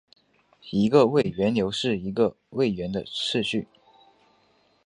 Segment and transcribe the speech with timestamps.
[0.71, 3.67] 一个位元流是一个位元的序列。